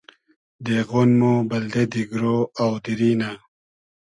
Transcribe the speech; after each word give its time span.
دېغۉن 0.65 1.09
مۉ 1.19 1.33
بئلدې 1.49 1.83
دیگرۉ 1.91 2.23
آو 2.63 2.71
دیری 2.83 3.11
نۂ 3.19 3.29